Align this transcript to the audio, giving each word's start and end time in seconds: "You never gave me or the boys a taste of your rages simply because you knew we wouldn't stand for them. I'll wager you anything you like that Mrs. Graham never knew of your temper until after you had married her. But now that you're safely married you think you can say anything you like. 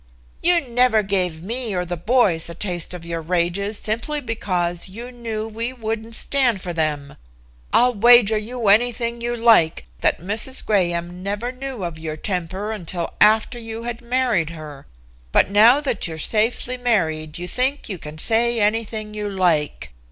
"You 0.41 0.59
never 0.61 1.03
gave 1.03 1.43
me 1.43 1.75
or 1.75 1.85
the 1.85 1.95
boys 1.95 2.49
a 2.49 2.55
taste 2.55 2.91
of 2.95 3.05
your 3.05 3.21
rages 3.21 3.77
simply 3.77 4.19
because 4.19 4.89
you 4.89 5.11
knew 5.11 5.47
we 5.47 5.73
wouldn't 5.73 6.15
stand 6.15 6.59
for 6.59 6.73
them. 6.73 7.17
I'll 7.71 7.93
wager 7.93 8.35
you 8.35 8.67
anything 8.67 9.21
you 9.21 9.37
like 9.37 9.85
that 9.99 10.19
Mrs. 10.19 10.65
Graham 10.65 11.21
never 11.21 11.51
knew 11.51 11.83
of 11.83 11.99
your 11.99 12.17
temper 12.17 12.71
until 12.71 13.13
after 13.21 13.59
you 13.59 13.83
had 13.83 14.01
married 14.01 14.49
her. 14.49 14.87
But 15.31 15.51
now 15.51 15.79
that 15.81 16.07
you're 16.07 16.17
safely 16.17 16.77
married 16.77 17.37
you 17.37 17.47
think 17.47 17.87
you 17.87 17.99
can 17.99 18.17
say 18.17 18.59
anything 18.59 19.13
you 19.13 19.29
like. 19.29 19.91